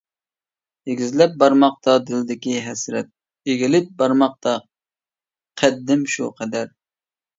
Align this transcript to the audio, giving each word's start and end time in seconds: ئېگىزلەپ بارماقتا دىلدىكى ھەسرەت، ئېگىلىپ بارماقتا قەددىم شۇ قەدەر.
ئېگىزلەپ 0.91 1.35
بارماقتا 1.43 1.93
دىلدىكى 2.07 2.57
ھەسرەت، 2.69 3.11
ئېگىلىپ 3.51 3.93
بارماقتا 4.03 4.55
قەددىم 5.63 6.07
شۇ 6.15 6.31
قەدەر. 6.41 6.75